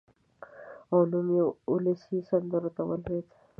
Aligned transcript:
او 0.91 0.99
نوم 1.11 1.27
یې 1.35 1.43
اولسي 1.69 2.17
سندرو 2.29 2.69
ته 2.75 2.81
ولوېد. 2.89 3.27